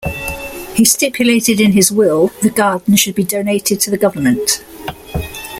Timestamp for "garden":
2.49-2.95